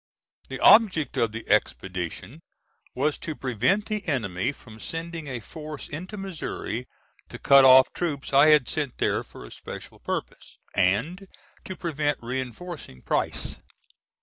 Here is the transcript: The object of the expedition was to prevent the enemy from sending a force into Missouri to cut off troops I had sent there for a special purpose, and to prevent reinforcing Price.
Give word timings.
The 0.49 0.59
object 0.61 1.15
of 1.17 1.31
the 1.31 1.47
expedition 1.47 2.41
was 2.95 3.19
to 3.19 3.35
prevent 3.35 3.85
the 3.85 4.03
enemy 4.07 4.51
from 4.51 4.79
sending 4.79 5.27
a 5.27 5.39
force 5.39 5.87
into 5.87 6.17
Missouri 6.17 6.87
to 7.29 7.37
cut 7.37 7.63
off 7.65 7.93
troops 7.93 8.33
I 8.33 8.47
had 8.47 8.67
sent 8.67 8.97
there 8.97 9.23
for 9.23 9.45
a 9.45 9.51
special 9.51 9.99
purpose, 9.99 10.57
and 10.75 11.27
to 11.65 11.75
prevent 11.75 12.17
reinforcing 12.19 13.03
Price. 13.03 13.59